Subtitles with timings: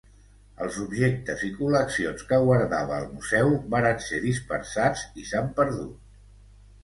[0.67, 5.93] Els objectes i col·leccions que guardava el Museu varen ser dispersats i s'han perdut.